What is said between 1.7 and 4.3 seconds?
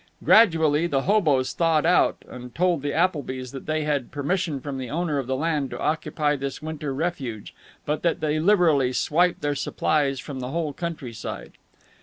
out and told the Applebys that they had